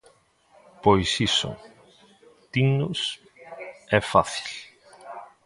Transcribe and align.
Pois 0.83 1.09
iso, 1.29 1.51
dinnos, 2.53 2.99
é 3.99 3.99
fácil. 4.11 4.49